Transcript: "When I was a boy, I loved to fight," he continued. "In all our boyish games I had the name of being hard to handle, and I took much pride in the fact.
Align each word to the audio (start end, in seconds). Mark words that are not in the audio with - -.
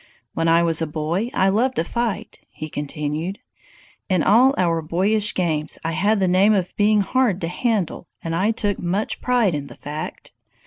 "When 0.33 0.47
I 0.47 0.63
was 0.63 0.81
a 0.81 0.87
boy, 0.87 1.29
I 1.31 1.49
loved 1.49 1.75
to 1.75 1.83
fight," 1.83 2.39
he 2.49 2.69
continued. 2.69 3.37
"In 4.09 4.23
all 4.23 4.55
our 4.57 4.81
boyish 4.81 5.35
games 5.35 5.77
I 5.85 5.91
had 5.91 6.19
the 6.19 6.27
name 6.27 6.55
of 6.55 6.75
being 6.75 7.01
hard 7.01 7.39
to 7.41 7.47
handle, 7.47 8.07
and 8.23 8.35
I 8.35 8.49
took 8.49 8.79
much 8.79 9.21
pride 9.21 9.53
in 9.53 9.67
the 9.67 9.75
fact. 9.77 10.31